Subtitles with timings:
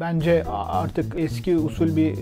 [0.00, 2.14] Bence artık eski usul bir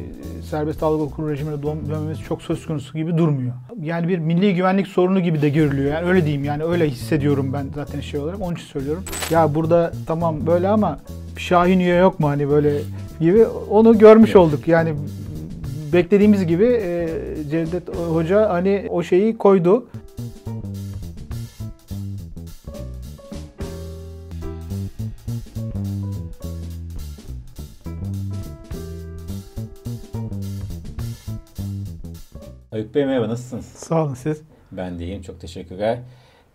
[0.50, 3.52] serbest dalga kur rejimine dönmemiz çok söz konusu gibi durmuyor.
[3.80, 5.92] Yani bir milli güvenlik sorunu gibi de görülüyor.
[5.95, 8.40] Yani öyle diyeyim yani öyle hissediyorum ben zaten şey olarak.
[8.40, 9.04] Onun için söylüyorum.
[9.30, 10.98] Ya burada tamam böyle ama
[11.37, 12.80] Şahin üye yok mu hani böyle
[13.21, 14.69] gibi onu görmüş olduk.
[14.69, 14.95] Yani
[15.93, 17.09] beklediğimiz gibi e,
[17.51, 19.87] Cevdet Hoca hani o şeyi koydu.
[32.74, 33.64] Ayıp Bey merhaba nasılsınız?
[33.64, 34.42] Sağ olun siz.
[34.73, 35.98] Ben de iyiyim çok teşekkürler.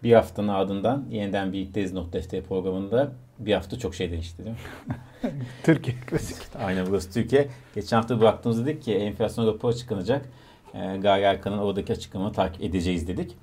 [0.04, 3.12] Bir haftanın ardından yeniden birlikteyiz Not Defteri programında.
[3.40, 5.36] Bir hafta çok şey değişti değil mi?
[5.64, 6.38] Türkiye klasik.
[6.60, 7.48] Aynen burası Türkiye.
[7.76, 10.26] Geçen hafta bıraktığımızda dedik ki enflasyon raporu çıkınacak.
[10.74, 13.36] E, Gaye Erkan'ın oradaki açıklamanı takip edeceğiz dedik.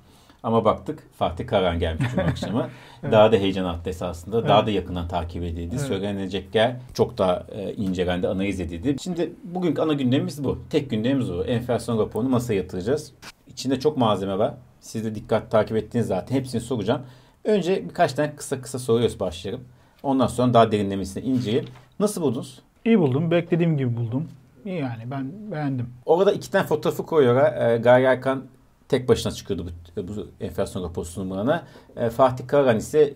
[0.43, 2.67] Ama baktık Fatih Karan gelmiş Cuma akşamı.
[3.03, 3.11] evet.
[3.13, 4.39] Daha da heyecan attı esasında.
[4.39, 4.49] Evet.
[4.49, 5.75] Daha da yakından takip edildi.
[5.75, 5.87] Evet.
[5.87, 8.95] Söylenecekler çok daha e, incelendi, analiz edildi.
[9.01, 10.59] Şimdi bugünkü ana gündemimiz bu.
[10.69, 11.43] Tek gündemimiz bu.
[11.45, 13.11] Enflasyon raporunu masaya yatıracağız.
[13.47, 14.53] İçinde çok malzeme var.
[14.81, 16.35] Siz de dikkat takip ettiğiniz zaten.
[16.35, 17.01] Hepsini soracağım.
[17.43, 19.63] Önce birkaç tane kısa kısa soruyoruz başlayalım.
[20.03, 21.69] Ondan sonra daha derinlemesine inceleyelim.
[21.99, 22.61] Nasıl buldunuz?
[22.85, 23.31] İyi buldum.
[23.31, 24.27] Beklediğim gibi buldum.
[24.65, 25.89] İyi yani ben beğendim.
[26.05, 27.71] Orada iki tane fotoğrafı koyuyorlar.
[27.71, 28.43] E, Gaye Erkan
[28.89, 31.63] tek başına çıkıyordu bu, bu enflasyon raporu sunumlarına.
[31.95, 33.13] E, Fatih Karagan ise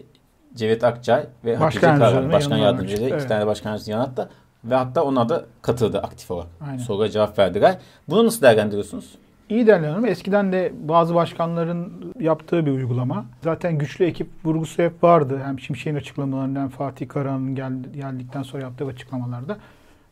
[0.56, 3.22] Cevdet Akçay ve Hatice Karagan başkan yardımcıları evet.
[3.22, 4.30] iki tane başkan yardımcısı yanıtta
[4.64, 6.50] ve hatta onlar da katıldı aktif olarak.
[6.62, 6.78] Aynen.
[6.78, 7.78] Soruya cevap verdiler.
[8.10, 9.16] Bunu nasıl değerlendiriyorsunuz?
[9.50, 10.06] İyi değerlendiriyorum.
[10.06, 13.26] Eskiden de bazı başkanların yaptığı bir uygulama.
[13.44, 15.42] Zaten güçlü ekip vurgusu hep vardı.
[15.46, 17.56] Hem Şimşek'in açıklamalarından Fatih Karahan'ın
[17.94, 19.58] geldikten sonra yaptığı açıklamalarda.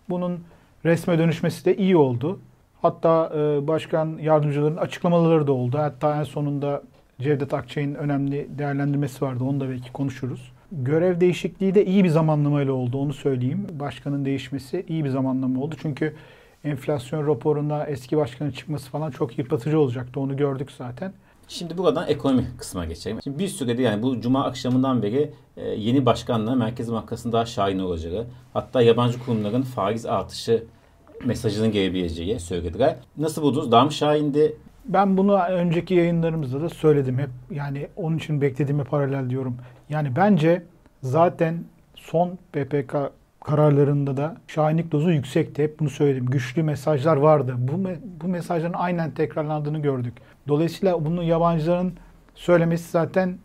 [0.09, 0.39] Bunun
[0.85, 2.39] resme dönüşmesi de iyi oldu.
[2.81, 5.77] Hatta e, başkan yardımcılarının açıklamaları da oldu.
[5.77, 6.83] Hatta en sonunda
[7.21, 9.43] Cevdet Akçay'ın önemli değerlendirmesi vardı.
[9.43, 10.51] Onu da belki konuşuruz.
[10.71, 12.97] Görev değişikliği de iyi bir zamanlamayla oldu.
[12.97, 13.67] Onu söyleyeyim.
[13.71, 15.75] Başkanın değişmesi iyi bir zamanlama oldu.
[15.81, 16.15] Çünkü
[16.63, 20.19] enflasyon raporunda eski başkanın çıkması falan çok yıpratıcı olacaktı.
[20.19, 21.13] Onu gördük zaten.
[21.47, 23.19] Şimdi buradan ekonomi kısmına geçelim.
[23.23, 27.79] Şimdi bir süredir yani bu cuma akşamından beri e, yeni başkanla Merkez Bankası'nın daha şahin
[27.79, 30.63] olacağı, hatta yabancı kurumların faiz artışı
[31.25, 32.95] mesajının gelebileceği söylediler.
[33.17, 33.71] Nasıl buldunuz?
[33.71, 34.55] Daha mı şahindi?
[34.85, 37.29] Ben bunu önceki yayınlarımızda da söyledim hep.
[37.51, 39.57] Yani onun için beklediğime paralel diyorum.
[39.89, 40.63] Yani bence
[41.03, 41.63] zaten
[41.95, 42.95] son PPK
[43.45, 45.63] kararlarında da şahinlik dozu yüksekti.
[45.63, 46.25] Hep bunu söyledim.
[46.25, 47.55] Güçlü mesajlar vardı.
[47.57, 47.89] Bu,
[48.21, 50.13] bu mesajların aynen tekrarlandığını gördük.
[50.47, 51.93] Dolayısıyla bunu yabancıların
[52.35, 53.37] söylemesi zaten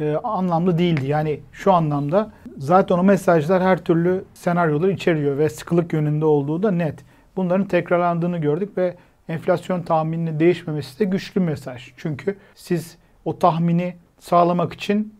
[0.00, 1.06] e, anlamlı değildi.
[1.06, 6.70] Yani şu anlamda zaten o mesajlar her türlü senaryoları içeriyor ve sıkılık yönünde olduğu da
[6.70, 7.04] net.
[7.36, 8.96] Bunların tekrarlandığını gördük ve
[9.28, 11.92] enflasyon tahmininin değişmemesi de güçlü mesaj.
[11.96, 15.14] Çünkü siz o tahmini sağlamak için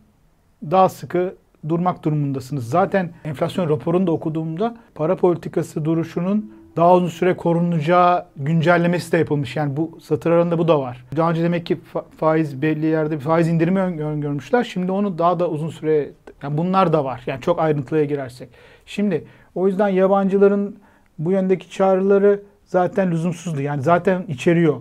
[0.63, 1.35] daha sıkı
[1.69, 2.69] durmak durumundasınız.
[2.69, 9.55] Zaten enflasyon raporunu da okuduğumda para politikası duruşunun daha uzun süre korunacağı güncellemesi de yapılmış.
[9.55, 11.05] Yani bu satır arasında bu da var.
[11.15, 11.77] Daha önce demek ki
[12.17, 14.63] faiz belli yerde bir faiz indirimi öngörmüşler.
[14.63, 16.09] Şimdi onu daha da uzun süre
[16.43, 17.23] yani bunlar da var.
[17.27, 18.49] Yani çok ayrıntıya girersek.
[18.85, 19.25] Şimdi
[19.55, 20.75] o yüzden yabancıların
[21.19, 23.61] bu yöndeki çağrıları zaten lüzumsuzdu.
[23.61, 24.77] Yani zaten içeriyor.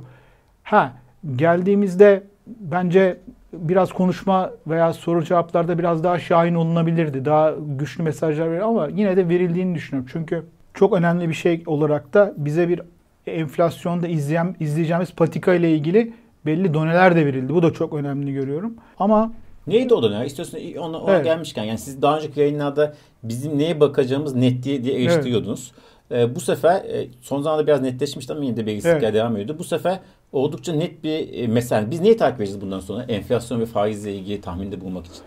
[0.63, 0.93] Ha
[1.37, 3.17] geldiğimizde bence
[3.53, 7.25] biraz konuşma veya soru cevaplarda biraz daha şahin olunabilirdi.
[7.25, 10.11] Daha güçlü mesajlar verir ama yine de verildiğini düşünüyorum.
[10.13, 10.45] Çünkü
[10.79, 12.81] çok önemli bir şey olarak da bize bir
[13.27, 16.13] enflasyonda izleyen, izleyeceğimiz patika ile ilgili
[16.47, 17.55] belli doneler de verildi.
[17.55, 18.75] Bu da çok önemli görüyorum.
[18.99, 19.33] Ama
[19.67, 20.27] Neydi o dönem?
[20.27, 21.25] İstiyorsun ona, ona evet.
[21.25, 25.73] gelmişken yani siz daha önceki yayınlarda bizim neye bakacağımız net diye, diye eleştiriyordunuz.
[26.11, 26.31] Evet.
[26.31, 29.15] E, bu sefer e, son zamanlarda biraz netleşmişti ama yine de belirsizlikler evet.
[29.15, 29.57] devam ediyordu.
[29.59, 29.99] Bu sefer
[30.33, 31.91] oldukça net bir e, mesele.
[31.91, 33.03] Biz neyi takip edeceğiz bundan sonra?
[33.03, 35.23] Enflasyon ve faizle ilgili tahminde bulmak için.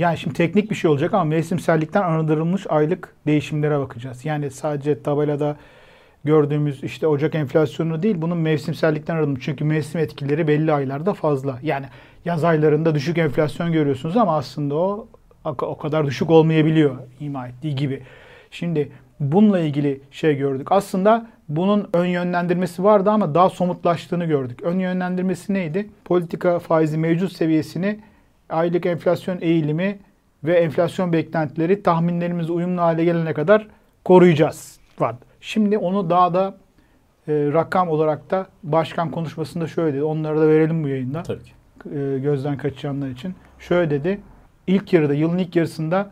[0.00, 4.24] Yani şimdi teknik bir şey olacak ama mevsimsellikten arındırılmış aylık değişimlere bakacağız.
[4.24, 5.56] Yani sadece tabelada
[6.24, 9.44] gördüğümüz işte Ocak enflasyonu değil bunun mevsimsellikten arındırılmış.
[9.44, 11.58] Çünkü mevsim etkileri belli aylarda fazla.
[11.62, 11.86] Yani
[12.24, 15.08] yaz aylarında düşük enflasyon görüyorsunuz ama aslında o
[15.44, 18.02] o kadar düşük olmayabiliyor ima ettiği gibi.
[18.50, 20.72] Şimdi bununla ilgili şey gördük.
[20.72, 24.62] Aslında bunun ön yönlendirmesi vardı ama daha somutlaştığını gördük.
[24.62, 25.90] Ön yönlendirmesi neydi?
[26.04, 27.98] Politika faizi mevcut seviyesini
[28.50, 29.98] aylık enflasyon eğilimi
[30.44, 33.68] ve enflasyon beklentileri tahminlerimiz uyumlu hale gelene kadar
[34.04, 35.24] koruyacağız vardı.
[35.40, 36.56] Şimdi onu daha da
[37.28, 40.04] e, rakam olarak da başkan konuşmasında şöyle dedi.
[40.04, 41.22] Onları da verelim bu yayında.
[41.22, 41.52] Tabii ki.
[41.84, 43.34] E, gözden kaçacanlar için.
[43.58, 44.20] Şöyle dedi.
[44.66, 46.10] İlk yarıda, yılın ilk yarısında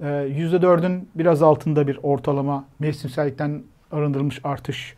[0.00, 3.62] e, %4'ün biraz altında bir ortalama mevsimsellikten
[3.92, 4.96] arındırılmış artış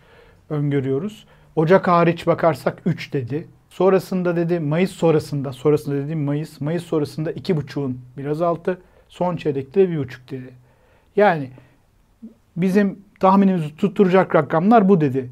[0.50, 1.26] öngörüyoruz.
[1.56, 3.48] Ocak hariç bakarsak 3 dedi.
[3.74, 8.78] Sonrasında dedi Mayıs sonrasında, sonrasında dediğim Mayıs, Mayıs sonrasında 2,5'un biraz altı,
[9.08, 10.54] son çeyrekte de 1,5 dedi.
[11.16, 11.50] Yani
[12.56, 15.30] bizim tahminimizi tutturacak rakamlar bu dedi.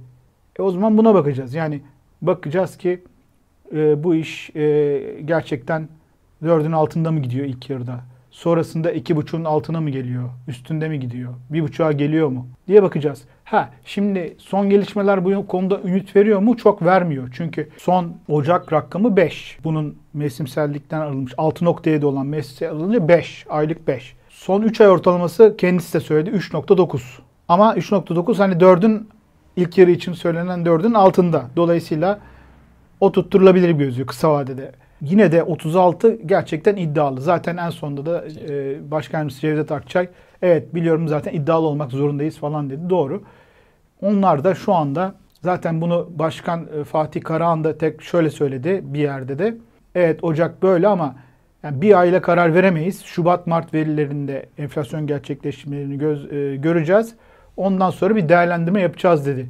[0.58, 1.54] E o zaman buna bakacağız.
[1.54, 1.80] Yani
[2.22, 3.02] bakacağız ki
[3.72, 5.88] e, bu iş e, gerçekten
[6.42, 8.00] 4'ün altında mı gidiyor ilk yarıda?
[8.32, 10.30] Sonrasında 2.5'un altına mı geliyor?
[10.48, 11.34] Üstünde mi gidiyor?
[11.52, 12.46] 1.5'a geliyor mu?
[12.68, 13.22] diye bakacağız.
[13.44, 16.56] Ha şimdi son gelişmeler bu konuda ümit veriyor mu?
[16.56, 17.28] Çok vermiyor.
[17.32, 19.58] Çünkü son Ocak rakamı 5.
[19.64, 21.32] Bunun mevsimsellikten alınmış.
[21.32, 23.46] 6.7 olan mevsimsel alınca 5.
[23.50, 24.14] Aylık 5.
[24.28, 27.00] Son 3 ay ortalaması kendisi de söyledi 3.9.
[27.48, 29.08] Ama 3.9 hani 4'ün
[29.56, 31.44] ilk yarı için söylenen 4'ün altında.
[31.56, 32.20] Dolayısıyla
[33.00, 34.72] o tutturulabilir bir gözüyor kısa vadede.
[35.02, 37.20] Yine de 36 gerçekten iddialı.
[37.20, 40.08] Zaten en sonunda da e, Başkan Cevdet Akçay
[40.42, 42.90] evet biliyorum zaten iddialı olmak zorundayız falan dedi.
[42.90, 43.22] Doğru.
[44.02, 49.00] Onlar da şu anda zaten bunu Başkan e, Fatih Karahan da tek şöyle söyledi bir
[49.00, 49.56] yerde de.
[49.94, 51.16] Evet Ocak böyle ama
[51.62, 53.02] yani bir ayla karar veremeyiz.
[53.04, 57.14] Şubat-Mart verilerinde enflasyon gerçekleşmelerini göz, e, göreceğiz.
[57.56, 59.48] Ondan sonra bir değerlendirme yapacağız dedi.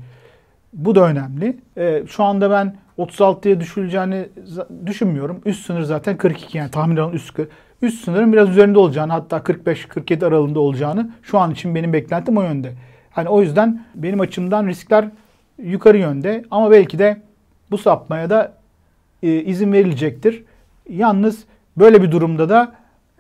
[0.73, 1.57] Bu da önemli.
[1.77, 4.29] E, şu anda ben 36'ya düşüleceğini
[4.87, 5.41] düşünmüyorum.
[5.45, 7.41] Üst sınır zaten 42 yani tahmin edilen üst
[7.83, 12.43] üst sınırın biraz üzerinde olacağını hatta 45-47 aralığında olacağını şu an için benim beklentim o
[12.43, 12.73] yönde.
[13.11, 15.09] Hani o yüzden benim açımdan riskler
[15.59, 17.23] yukarı yönde ama belki de
[17.71, 18.53] bu sapmaya da
[19.23, 20.45] e, izin verilecektir.
[20.89, 21.45] Yalnız
[21.77, 22.73] böyle bir durumda da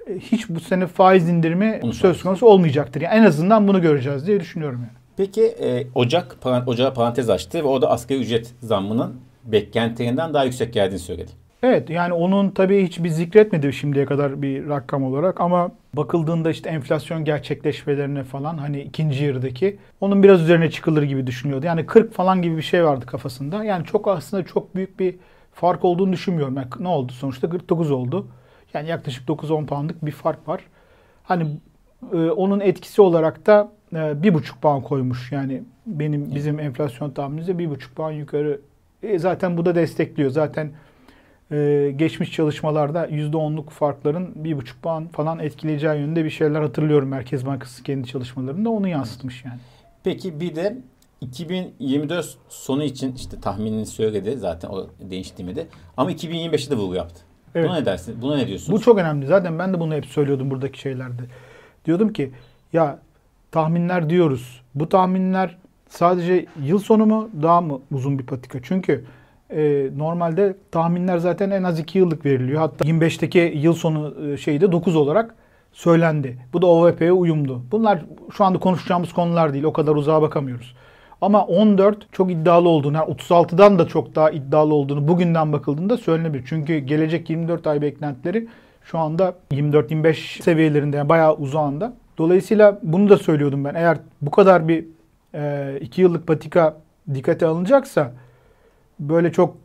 [0.07, 3.01] e, hiç bu sene faiz indirimi Onu söz konusu olmayacaktır.
[3.01, 5.02] Yani en azından bunu göreceğiz diye düşünüyorum yani.
[5.17, 6.37] Peki e, Ocak
[6.67, 11.31] Ocağa parantez açtı ve o da asgari ücret zammının beklentilerinden daha yüksek geldiğini söyledi.
[11.63, 16.71] Evet yani onun tabii hiç bir zikretmedi şimdiye kadar bir rakam olarak ama bakıldığında işte
[16.71, 21.67] enflasyon gerçekleşmelerine falan hani ikinci yarıdaki onun biraz üzerine çıkılır gibi düşünüyordu.
[21.67, 23.65] Yani 40 falan gibi bir şey vardı kafasında.
[23.65, 25.15] Yani çok aslında çok büyük bir
[25.53, 26.57] fark olduğunu düşünmüyorum.
[26.57, 28.27] Yani ne oldu sonuçta 49 oldu.
[28.75, 30.61] Yani yaklaşık 9-10 poundlık bir fark var.
[31.23, 31.47] Hani
[32.13, 35.33] e, onun etkisi olarak da bir buçuk puan koymuş.
[35.33, 38.61] Yani benim bizim enflasyon tahminimizde bir buçuk puan yukarı.
[39.03, 40.31] E, zaten bu da destekliyor.
[40.31, 40.71] Zaten
[41.53, 47.09] e, geçmiş çalışmalarda %10'luk farkların bir buçuk puan falan etkileyeceği yönünde bir şeyler hatırlıyorum.
[47.09, 49.59] Merkez Bankası kendi çalışmalarında onu yansıtmış yani.
[50.05, 50.79] Peki bir de
[51.21, 55.69] 2024 sonu için işte tahminini söyledi zaten o değiştirmedi.
[55.97, 57.21] Ama 2025'te de vurgu yaptı.
[57.55, 57.69] Evet.
[57.69, 58.23] Buna ne dersin?
[58.23, 58.79] Buna ne diyorsunuz?
[58.79, 59.27] Bu çok önemli.
[59.27, 61.23] Zaten ben de bunu hep söylüyordum buradaki şeylerde.
[61.85, 62.33] Diyordum ki
[62.73, 62.99] ya
[63.53, 64.61] tahminler diyoruz.
[64.75, 65.57] Bu tahminler
[65.89, 68.59] sadece yıl sonu mu daha mı uzun bir patika?
[68.63, 69.05] Çünkü
[69.51, 72.61] e, normalde tahminler zaten en az 2 yıllık veriliyor.
[72.61, 75.35] Hatta 25'teki yıl sonu e, şeyde 9 olarak
[75.73, 76.39] söylendi.
[76.53, 77.63] Bu da OVP'ye uyumlu.
[77.73, 78.03] Bunlar
[78.33, 79.65] şu anda konuşacağımız konular değil.
[79.65, 80.75] O kadar uzağa bakamıyoruz.
[81.21, 86.45] Ama 14 çok iddialı olduğunu, yani 36'dan da çok daha iddialı olduğunu bugünden bakıldığında söylenebilir.
[86.49, 88.49] Çünkü gelecek 24 ay beklentileri
[88.85, 91.93] şu anda 24-25 seviyelerinde yani bayağı uzağında.
[92.19, 93.75] Dolayısıyla bunu da söylüyordum ben.
[93.75, 94.85] Eğer bu kadar bir
[95.81, 96.77] 2 e, yıllık patika
[97.15, 98.13] dikkate alınacaksa
[99.01, 99.57] böyle çok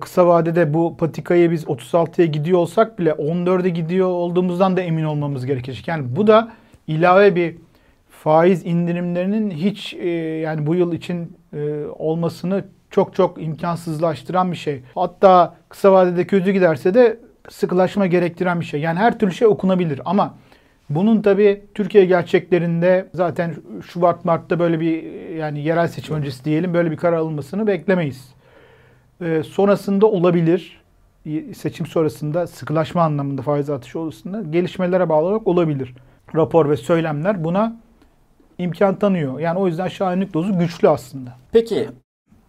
[0.00, 5.46] kısa vadede bu patikayı biz 36'ya gidiyor olsak bile 14'e gidiyor olduğumuzdan da emin olmamız
[5.46, 5.88] gerekecek.
[5.88, 6.52] Yani bu da
[6.86, 7.56] ilave bir
[8.10, 14.82] faiz indirimlerinin hiç e, yani bu yıl için e, olmasını çok çok imkansızlaştıran bir şey.
[14.94, 17.18] Hatta kısa vadede kötü giderse de
[17.48, 18.80] sıkılaşma gerektiren bir şey.
[18.80, 20.34] Yani her türlü şey okunabilir ama
[20.94, 25.02] bunun tabi Türkiye gerçeklerinde zaten Şubat Mart'ta böyle bir
[25.34, 28.28] yani yerel seçim öncesi diyelim böyle bir karar alınmasını beklemeyiz.
[29.20, 30.82] Ee, sonrasında olabilir.
[31.54, 35.94] Seçim sonrasında sıkılaşma anlamında faiz artışı olursa gelişmelere bağlı olarak olabilir.
[36.34, 37.76] Rapor ve söylemler buna
[38.58, 39.38] imkan tanıyor.
[39.38, 41.30] Yani o yüzden şahinlik dozu güçlü aslında.
[41.52, 41.88] Peki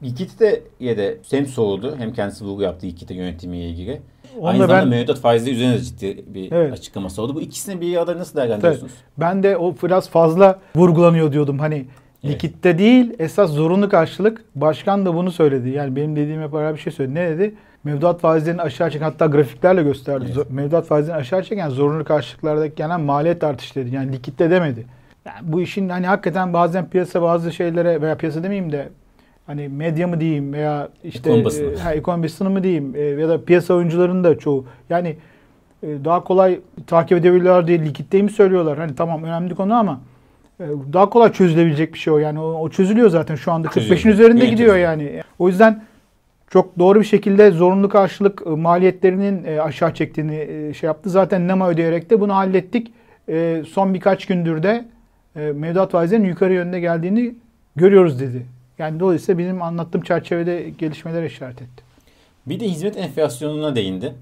[0.03, 4.01] Likidite'ye de hem soğudu hem kendisi vurgu yaptı likidite yönetimiyle ilgili.
[4.39, 6.73] Onu Aynı zamanda ben, mevduat faizleri üzerine ciddi bir evet.
[6.73, 7.35] açıklaması oldu.
[7.35, 8.91] Bu ikisini bir arada nasıl değerlendiriyorsunuz?
[8.95, 9.03] Evet.
[9.17, 11.59] Ben de o biraz fazla vurgulanıyor diyordum.
[11.59, 11.85] Hani
[12.23, 12.33] evet.
[12.35, 14.45] likitte değil esas zorunlu karşılık.
[14.55, 15.69] Başkan da bunu söyledi.
[15.69, 17.15] Yani benim dediğim hep bir şey söyledi.
[17.15, 17.55] Ne dedi?
[17.83, 20.25] Mevduat faizlerini aşağı çeken hatta grafiklerle gösterdi.
[20.35, 20.51] Evet.
[20.51, 23.95] Mevduat faizlerini aşağı çeken zorunlu karşılıklardaki gelen maliyet artışı dedi.
[23.95, 24.85] Yani likitte demedi.
[25.25, 28.89] Yani bu işin hani hakikaten bazen piyasa bazı şeylere veya piyasa demeyeyim de
[29.47, 31.29] hani medya mı diyeyim veya işte
[31.93, 35.15] ekonomi basını, e, mı diyeyim e, ya da piyasa oyuncularının da çoğu yani
[35.83, 38.77] e, daha kolay takip edebiliyorlar diye likitte mi söylüyorlar?
[38.77, 40.01] Hani tamam önemli konu ama
[40.59, 42.17] e, daha kolay çözülebilecek bir şey o.
[42.17, 45.21] Yani o, o çözülüyor zaten şu anda 45'in üzerinde gidiyor yani.
[45.39, 45.83] O yüzden
[46.50, 51.09] çok doğru bir şekilde zorunlu karşılık maliyetlerinin aşağı çektiğini şey yaptı.
[51.09, 52.93] Zaten NEMA ödeyerek de bunu hallettik.
[53.67, 54.85] Son birkaç gündür de
[55.35, 57.35] mevduat faizlerinin yukarı yönde geldiğini
[57.75, 58.45] görüyoruz dedi.
[58.83, 61.83] Yani dolayısıyla benim anlattığım çerçevede gelişmeler işaret etti.
[62.45, 64.13] Bir de hizmet enflasyonuna değindi.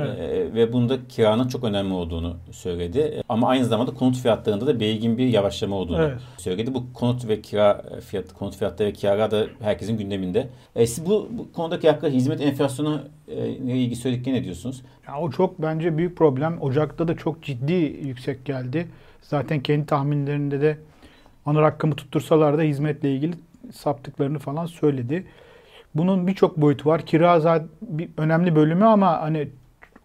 [0.00, 0.18] Evet.
[0.18, 3.22] E, ve bunda kiranın çok önemli olduğunu söyledi.
[3.28, 6.18] Ama aynı zamanda konut fiyatlarında da belirgin bir yavaşlama olduğunu evet.
[6.38, 6.74] söyledi.
[6.74, 10.48] Bu konut ve kira fiyat konut fiyatları ve kira da herkesin gündeminde.
[10.76, 14.82] E, siz bu, bu konudaki yaklaşık hizmet enflasyonu e, ilgili söyledikleri ne diyorsunuz?
[15.08, 16.58] Ya o çok bence büyük problem.
[16.60, 17.72] Ocak'ta da çok ciddi
[18.04, 18.88] yüksek geldi.
[19.22, 20.78] Zaten kendi tahminlerinde de
[21.46, 23.34] ana rakamı tuttursalar da hizmetle ilgili
[23.72, 25.26] saptıklarını falan söyledi.
[25.94, 27.06] Bunun birçok boyutu var.
[27.06, 29.48] Kira bir önemli bölümü ama hani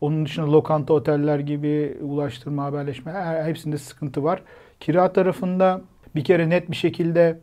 [0.01, 3.13] onun dışında lokanta, oteller gibi ulaştırma, haberleşme
[3.43, 4.41] hepsinde sıkıntı var.
[4.79, 5.81] Kira tarafında
[6.15, 7.39] bir kere net bir şekilde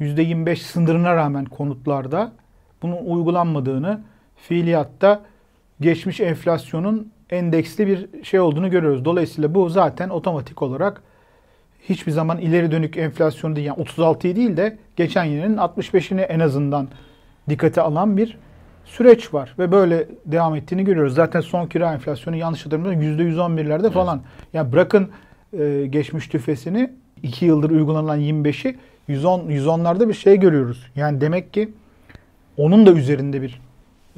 [0.00, 2.32] %25 sınırına rağmen konutlarda
[2.82, 4.00] bunun uygulanmadığını
[4.36, 5.22] fiiliyatta
[5.80, 9.04] geçmiş enflasyonun endeksli bir şey olduğunu görüyoruz.
[9.04, 11.02] Dolayısıyla bu zaten otomatik olarak
[11.88, 16.88] hiçbir zaman ileri dönük enflasyonu değil yani 36'yı değil de geçen yılın 65'ini en azından
[17.48, 18.38] dikkate alan bir
[18.84, 21.14] süreç var ve böyle devam ettiğini görüyoruz.
[21.14, 24.16] Zaten son kira enflasyonu yanlış hatırlamıyorsam %111'lerde falan.
[24.16, 24.48] Evet.
[24.52, 25.10] Yani bırakın
[25.58, 26.90] e, geçmiş tüfesini
[27.22, 28.76] 2 yıldır uygulanan 25'i
[29.08, 30.86] 110 110'larda bir şey görüyoruz.
[30.96, 31.68] Yani demek ki
[32.56, 33.60] onun da üzerinde bir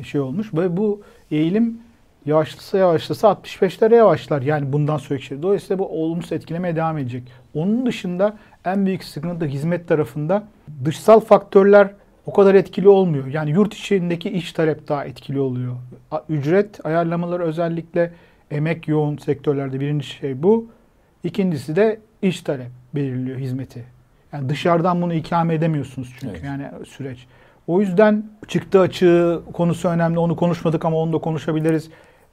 [0.03, 1.79] şey olmuş ve bu eğilim
[2.27, 4.43] yavaşlasa yavaşlasa 65'lere yavaşlar.
[4.43, 5.43] Yani bundan sonraki şey.
[5.43, 7.23] Dolayısıyla bu olumsuz etkilemeye devam edecek.
[7.55, 10.45] Onun dışında en büyük sıkıntı hizmet tarafında
[10.85, 11.91] dışsal faktörler
[12.27, 13.27] o kadar etkili olmuyor.
[13.27, 15.77] Yani yurt içindeki iş talep daha etkili oluyor.
[16.29, 18.13] Ücret ayarlamaları özellikle
[18.51, 20.67] emek yoğun sektörlerde birinci şey bu.
[21.25, 23.85] İkincisi de iş talep belirliyor hizmeti.
[24.33, 26.45] Yani dışarıdan bunu ikame edemiyorsunuz çünkü evet.
[26.45, 27.27] yani süreç.
[27.67, 30.19] O yüzden çıktı açığı konusu önemli.
[30.19, 31.91] Onu konuşmadık ama onu da konuşabiliriz.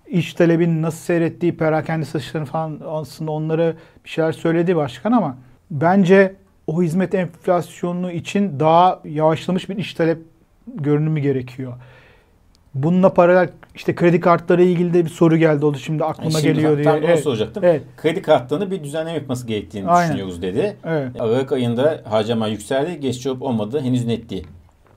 [0.10, 3.76] İş talebin nasıl seyrettiği, perakende satışlarını falan aslında onları
[4.06, 5.38] bir şeyler söyledi başkan ama
[5.72, 6.36] bence
[6.68, 10.20] o hizmet enflasyonu için daha yavaşlamış bir iş talep
[10.68, 11.74] görünümü gerekiyor.
[12.74, 15.66] Bununla paralel işte kredi kartları ilgili de bir soru geldi.
[15.66, 16.84] O da şimdi aklıma şimdi geliyor diye.
[16.84, 17.20] Tam evet.
[17.20, 17.64] soracaktım.
[17.64, 17.82] Evet.
[17.98, 20.08] Kredi kartlarını bir düzenleme yapması gerektiğini Aynen.
[20.10, 20.78] düşünüyoruz dedi.
[20.86, 21.22] Evet.
[21.22, 23.00] Aralık ayında harcama yükseldi.
[23.00, 24.48] Geçici olup olmadı henüz net değil.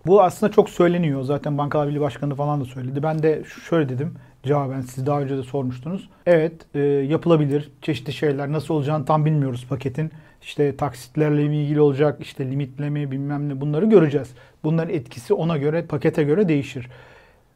[0.06, 1.22] Bu aslında çok söyleniyor.
[1.22, 3.02] Zaten Bankalar Birliği Başkanı falan da söyledi.
[3.02, 6.08] Ben de şöyle dedim cevaben siz daha önce de sormuştunuz.
[6.26, 7.70] Evet e, yapılabilir.
[7.82, 10.10] Çeşitli şeyler nasıl olacağını tam bilmiyoruz paketin
[10.42, 14.30] işte taksitlerle mi ilgili olacak, işte limitleme bilmem ne bunları göreceğiz.
[14.64, 16.88] Bunların etkisi ona göre, pakete göre değişir.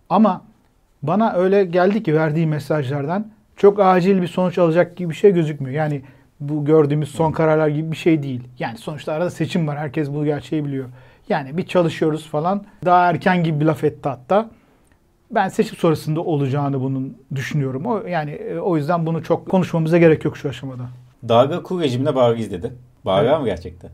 [0.08, 0.44] Ama
[1.02, 5.76] bana öyle geldi ki verdiği mesajlardan çok acil bir sonuç alacak gibi bir şey gözükmüyor.
[5.76, 6.02] Yani
[6.40, 8.42] bu gördüğümüz son kararlar gibi bir şey değil.
[8.58, 9.78] Yani sonuçta arada seçim var.
[9.78, 10.88] Herkes bu gerçeği biliyor.
[11.28, 12.64] Yani bir çalışıyoruz falan.
[12.84, 14.50] Daha erken gibi bir laf etti hatta.
[15.30, 17.86] Ben seçim sonrasında olacağını bunun düşünüyorum.
[17.86, 20.82] O yani e, o yüzden bunu çok konuşmamıza gerek yok şu aşamada.
[21.28, 22.72] Dalga kur rejimine bağır izledi.
[23.04, 23.40] Bağır evet.
[23.40, 23.90] mı gerçekten?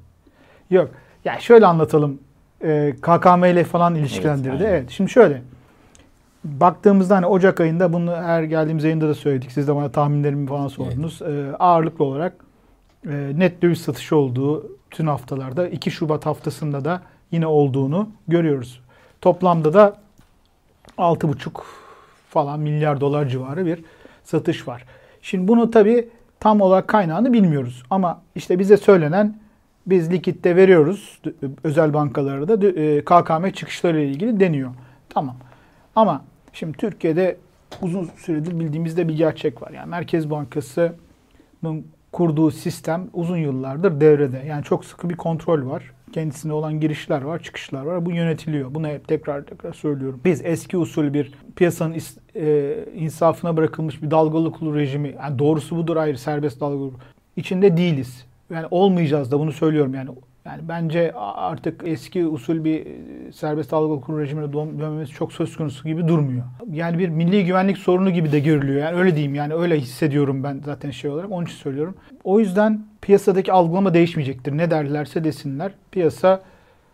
[0.70, 0.90] Yok.
[1.24, 2.18] Ya yani şöyle anlatalım.
[2.64, 4.56] Ee, KKM ile falan ilişkilendirdi.
[4.56, 4.90] Evet, evet.
[4.90, 5.42] Şimdi şöyle.
[6.44, 9.52] Baktığımızda hani Ocak ayında bunu her geldiğimiz yayında da söyledik.
[9.52, 11.20] Siz de bana tahminlerimi falan sordunuz.
[11.24, 11.54] Evet.
[11.54, 12.32] Ee, ağırlıklı olarak
[13.06, 18.80] e, net döviz satışı olduğu tüm haftalarda 2 Şubat haftasında da yine olduğunu görüyoruz.
[19.20, 20.01] Toplamda da
[20.98, 21.62] 6,5
[22.30, 23.84] falan milyar dolar civarı bir
[24.24, 24.84] satış var.
[25.22, 26.08] Şimdi bunu tabii
[26.40, 27.82] tam olarak kaynağını bilmiyoruz.
[27.90, 29.36] Ama işte bize söylenen
[29.86, 31.20] biz likitte veriyoruz
[31.64, 34.70] özel bankalara da e, KKM çıkışları ile ilgili deniyor.
[35.08, 35.36] Tamam.
[35.96, 37.36] Ama şimdi Türkiye'de
[37.82, 39.70] uzun süredir bildiğimizde bir gerçek var.
[39.70, 44.42] Yani Merkez Bankası'nın kurduğu sistem uzun yıllardır devrede.
[44.46, 45.92] Yani çok sıkı bir kontrol var.
[46.12, 48.06] Kendisinde olan girişler var, çıkışlar var.
[48.06, 48.74] Bu yönetiliyor.
[48.74, 50.20] Bunu hep tekrar tekrar söylüyorum.
[50.24, 51.96] Biz eski usul bir piyasanın
[52.36, 56.90] e, insafına bırakılmış bir dalgalı kur rejimi, yani doğrusu budur ayrı serbest dalgalı
[57.36, 58.26] içinde değiliz.
[58.50, 60.10] Yani olmayacağız da bunu söylüyorum yani.
[60.44, 65.88] Yani bence artık eski usul bir e, serbest dalgalı kur rejimine dönmemiz çok söz konusu
[65.88, 66.44] gibi durmuyor.
[66.72, 68.80] Yani bir milli güvenlik sorunu gibi de görülüyor.
[68.80, 71.30] Yani öyle diyeyim yani öyle hissediyorum ben zaten şey olarak.
[71.30, 71.94] Onun için söylüyorum.
[72.24, 74.56] O yüzden piyasadaki algılama değişmeyecektir.
[74.56, 75.72] Ne derlerse desinler.
[75.90, 76.42] Piyasa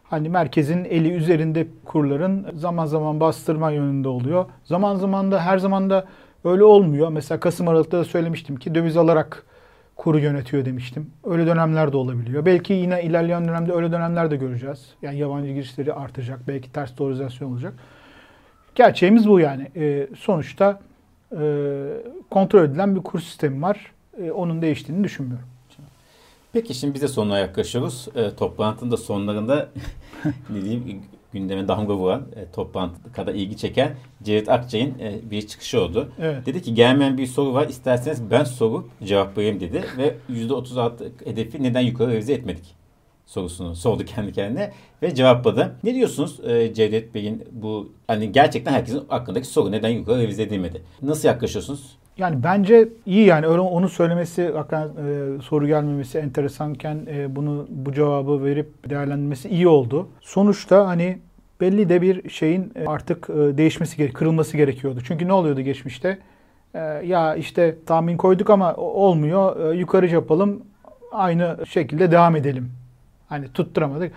[0.04, 4.46] hani merkezin eli üzerinde kurların zaman zaman bastırma yönünde oluyor.
[4.64, 6.04] Zaman zaman da her zaman da
[6.44, 7.08] öyle olmuyor.
[7.08, 9.42] Mesela Kasım Aralık'ta da söylemiştim ki döviz alarak
[9.96, 11.10] kuru yönetiyor demiştim.
[11.24, 12.44] Öyle dönemler de olabiliyor.
[12.44, 14.94] Belki yine ilerleyen dönemde öyle dönemler de göreceğiz.
[15.02, 16.40] Yani yabancı girişleri artacak.
[16.48, 17.74] Belki ters dolarizasyon olacak.
[18.74, 19.70] Gerçeğimiz bu yani.
[19.76, 20.80] E, sonuçta
[21.32, 21.44] e,
[22.30, 23.92] kontrol edilen bir kur sistemi var.
[24.22, 25.48] E, onun değiştiğini düşünmüyorum.
[26.52, 28.08] Peki şimdi bize sonuna yaklaşıyoruz.
[28.14, 29.68] E, toplantının da sonlarında
[30.50, 31.02] ne diyeyim
[31.32, 36.08] gündeme damga vuran, e, toplantı kadar ilgi çeken Cevdet Akçay'ın e, bir çıkışı oldu.
[36.20, 36.46] Evet.
[36.46, 41.80] Dedi ki gelmeyen bir soru var isterseniz ben soru cevaplayayım dedi ve %36 hedefi neden
[41.80, 42.78] yukarı revize etmedik
[43.26, 45.76] sorusunu sordu kendi kendine ve cevapladı.
[45.84, 50.82] Ne diyorsunuz e, Cevdet Bey'in bu hani gerçekten herkesin aklındaki soru neden yukarı revize edilmedi?
[51.02, 51.96] Nasıl yaklaşıyorsunuz?
[52.18, 57.92] Yani bence iyi yani öyle onu söylemesi hakikaten e, soru gelmemesi enteresanken e, bunu bu
[57.92, 60.08] cevabı verip değerlendirmesi iyi oldu.
[60.20, 61.18] Sonuçta hani
[61.60, 65.00] belli de bir şeyin e, artık e, değişmesi kırılması gerekiyordu.
[65.04, 66.18] Çünkü ne oluyordu geçmişte?
[66.74, 69.74] E, ya işte tahmin koyduk ama olmuyor.
[69.74, 70.62] Yukarı yapalım.
[71.12, 72.72] Aynı şekilde devam edelim.
[73.28, 74.12] Hani tutturamadık.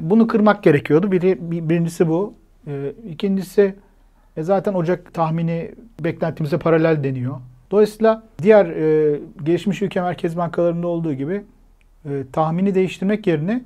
[0.00, 1.12] Bunu kırmak gerekiyordu.
[1.12, 2.34] Biri, bir, birincisi bu.
[3.08, 3.74] İkincisi
[4.36, 5.70] e zaten Ocak tahmini
[6.00, 7.36] beklentimize paralel deniyor.
[7.70, 11.44] Dolayısıyla diğer e, gelişmiş ülke merkez bankalarında olduğu gibi
[12.04, 13.62] e, tahmini değiştirmek yerine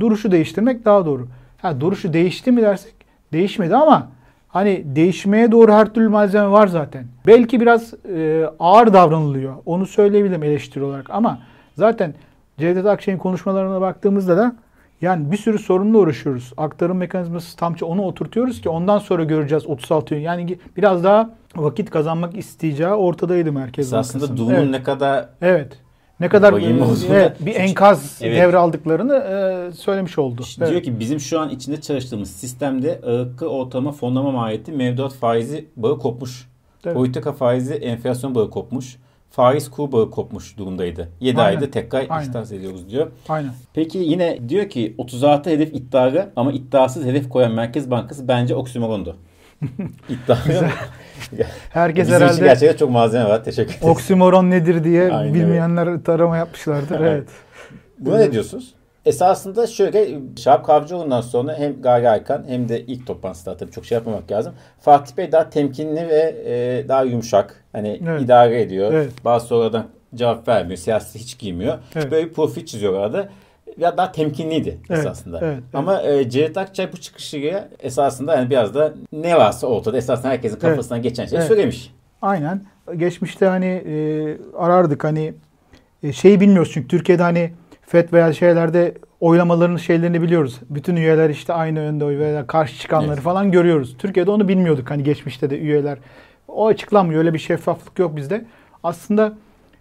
[0.00, 1.28] duruşu değiştirmek daha doğru.
[1.62, 2.94] Ha duruşu değişti mi dersek
[3.32, 4.08] değişmedi ama
[4.48, 7.06] hani değişmeye doğru her türlü malzeme var zaten.
[7.26, 9.54] Belki biraz e, ağır davranılıyor.
[9.66, 11.38] Onu söyleyebilirim eleştiri olarak ama
[11.76, 12.14] zaten
[12.58, 14.56] Cevdet Akşener'in konuşmalarına baktığımızda da
[15.00, 16.52] yani bir sürü sorunla uğraşıyoruz.
[16.56, 20.22] Aktarım mekanizması tam onu oturtuyoruz ki ondan sonra göreceğiz 36 yıl.
[20.22, 24.22] Yani biraz daha vakit kazanmak isteyeceği ortadaydı Merkez Bankası'nın.
[24.24, 24.70] Aslında Doğu'nun evet.
[24.70, 25.78] ne kadar Evet.
[26.20, 28.36] Ne kadar e, evet, bir enkaz evet.
[28.36, 30.42] devraldıklarını e, söylemiş oldu.
[30.42, 30.70] İşte evet.
[30.72, 35.98] Diyor ki bizim şu an içinde çalıştığımız sistemde ağırlıklı ortalama fonlama maliyeti mevduat faizi bağı
[35.98, 36.48] kopmuş.
[36.84, 36.96] Evet.
[36.96, 38.96] Politika faizi enflasyon bağı kopmuş
[39.30, 41.08] faiz kur bağı kopmuş durumdaydı.
[41.20, 41.56] 7 Aynen.
[41.56, 43.10] ayda tekrar ihtas ediyoruz diyor.
[43.28, 43.50] Aynen.
[43.74, 49.16] Peki yine diyor ki 36 hedef iddialı ama iddiasız hedef koyan Merkez Bankası bence oksimorondu.
[50.08, 50.40] İddialı
[51.70, 53.44] Herkes Bizim herhalde için gerçekten çok malzeme var.
[53.44, 53.88] Teşekkür ederim.
[53.88, 55.34] Oksimoron nedir diye Aynen.
[55.34, 57.00] bilmeyenler tarama yapmışlardır.
[57.00, 57.28] evet.
[57.98, 58.74] Buna ne diyorsunuz?
[59.06, 63.96] Esasında şöyle Şahap Kavcıoğlu'ndan sonra hem Gaye Aykan hem de ilk toplantısında tabii çok şey
[63.96, 64.54] yapmamak lazım.
[64.80, 67.64] Fatih Bey daha temkinli ve e, daha yumuşak.
[67.72, 68.22] Hani evet.
[68.22, 68.92] idare ediyor.
[68.92, 69.12] Evet.
[69.24, 70.76] Bazı sorulardan cevap vermiyor.
[70.76, 71.78] Siyasi hiç giymiyor.
[71.94, 72.10] Evet.
[72.10, 73.28] Böyle bir profil çiziyor arada.
[73.78, 75.38] Ya daha temkinliydi evet, esasında.
[75.42, 75.64] Evet, evet.
[75.74, 80.58] Ama e, Cevdet Akçay bu çıkışıya esasında yani biraz da ne varsa ortada esasında herkesin
[80.58, 81.10] kafasından evet.
[81.10, 81.48] geçen şeyi evet.
[81.48, 81.94] söylemiş.
[82.22, 82.62] Aynen.
[82.96, 85.34] Geçmişte hani e, arardık hani
[86.02, 87.52] e, şeyi bilmiyoruz çünkü Türkiye'de hani
[87.90, 90.60] FED veya şeylerde oylamaların şeylerini biliyoruz.
[90.70, 93.22] Bütün üyeler işte aynı yönde oy veya karşı çıkanları evet.
[93.22, 93.96] falan görüyoruz.
[93.98, 95.98] Türkiye'de onu bilmiyorduk hani geçmişte de üyeler.
[96.48, 97.18] O açıklanmıyor.
[97.18, 98.44] Öyle bir şeffaflık yok bizde.
[98.82, 99.32] Aslında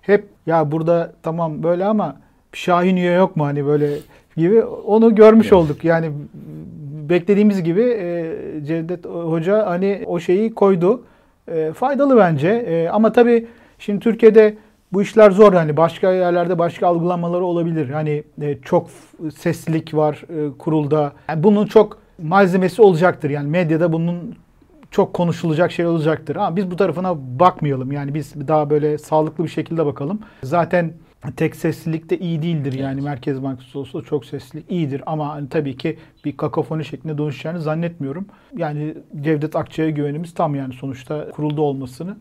[0.02, 2.15] hep ya burada tamam böyle ama
[2.54, 3.89] Şahin üye yok mu hani böyle
[4.38, 5.54] gibi onu görmüş evet.
[5.54, 5.84] olduk.
[5.84, 6.12] Yani
[7.10, 8.36] beklediğimiz gibi e,
[8.67, 11.04] Cevdet Hoca hani o şeyi koydu.
[11.48, 12.50] E, faydalı bence.
[12.50, 13.48] E, ama tabii
[13.80, 14.58] şimdi Türkiye'de
[14.93, 17.89] bu işler zor hani başka yerlerde başka algılamaları olabilir.
[17.89, 18.89] Hani e, çok
[19.36, 21.13] seslilik var e, kurulda.
[21.30, 23.30] Yani bunun çok malzemesi olacaktır.
[23.30, 24.36] Yani medyada bunun
[24.91, 26.36] çok konuşulacak şey olacaktır.
[26.36, 27.91] Ama biz bu tarafına bakmayalım.
[27.91, 30.19] Yani biz daha böyle sağlıklı bir şekilde bakalım.
[30.43, 30.93] Zaten
[31.36, 32.73] tek seslilik de iyi değildir.
[32.73, 35.04] Yani Merkez Bankası olsa çok seslilik iyidir.
[35.06, 38.25] Ama hani tabii ki bir kakofoni şeklinde dönüşeceğini zannetmiyorum.
[38.58, 42.17] Yani Cevdet Akçay'a güvenimiz tam yani sonuçta kurulda olmasını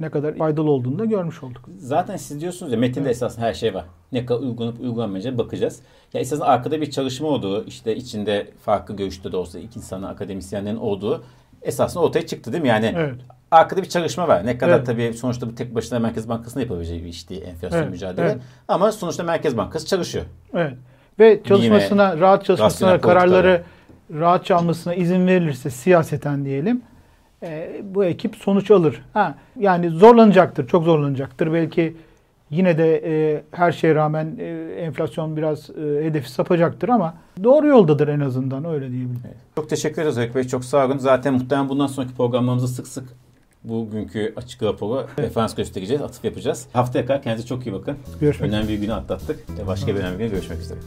[0.00, 1.68] ne kadar faydalı olduğunu da görmüş olduk.
[1.78, 3.16] Zaten siz diyorsunuz ya metinde evet.
[3.16, 3.84] esasında her şey var.
[4.12, 5.80] Ne kadar uygulanıp uygulanmayacak bakacağız.
[6.12, 10.76] Ya esasında arkada bir çalışma olduğu, işte içinde farklı görüşte de olsa iki insanın akademisyenlerin
[10.76, 11.24] olduğu
[11.62, 12.68] esasında ortaya çıktı değil mi?
[12.68, 13.14] Yani evet.
[13.50, 14.46] arkada bir çalışma var.
[14.46, 14.86] Ne kadar evet.
[14.86, 17.90] tabii sonuçta bu tek başına Merkez Bankası'nın yapabileceği bir iş değil enflasyon evet.
[17.90, 18.26] mücadele.
[18.26, 18.38] Evet.
[18.68, 20.24] Ama sonuçta Merkez Bankası çalışıyor.
[20.54, 20.74] Evet.
[21.18, 23.62] Ve çalışmasına, Bilime, rahat çalışmasına, kararları
[24.10, 26.82] rahat çalmasına izin verilirse siyaseten diyelim
[27.42, 29.02] e, bu ekip sonuç alır.
[29.14, 31.52] Ha, yani zorlanacaktır, çok zorlanacaktır.
[31.52, 31.96] Belki
[32.50, 34.44] yine de e, her şeye rağmen e,
[34.78, 39.20] enflasyon biraz e, hedefi sapacaktır ama doğru yoldadır en azından öyle diyebilirim.
[39.26, 39.36] Evet.
[39.56, 40.44] Çok teşekkür ederiz Öykü Bey.
[40.44, 40.98] Çok sağ olun.
[40.98, 43.04] Zaten muhtemelen bundan sonraki programlarımızı sık sık
[43.64, 45.28] bugünkü açık raporu evet.
[45.28, 46.66] referans göstereceğiz, atıf yapacağız.
[46.72, 47.96] Haftaya kadar kendinize çok iyi bakın.
[48.20, 49.66] Görüşmek Önemli bir günü atlattık.
[49.66, 50.78] Başka bir önemli bir güne görüşmek üzere.